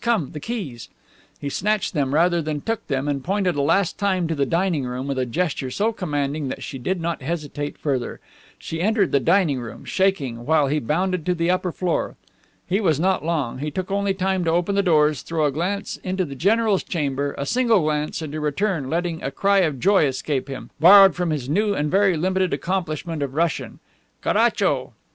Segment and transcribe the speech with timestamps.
[0.03, 0.89] Come, the keys!"
[1.39, 4.83] He snatched them rather than took them, and pointed a last time to the dining
[4.83, 8.19] room with a gesture so commanding that she did not hesitate further.
[8.57, 12.15] She entered the dining room, shaking, while he bounded to the upper floor.
[12.65, 13.59] He was not long.
[13.59, 17.35] He took only time to open the doors, throw a glance into the general's chamber,
[17.37, 21.29] a single glance, and to return, letting a cry of joy escape him, borrowed from
[21.29, 23.77] his new and very limited accomplishment of Russian,
[24.23, 24.93] "Caracho!"